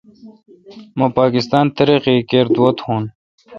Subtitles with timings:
[0.97, 2.95] مہ پاکستان ترقی کر دعا تو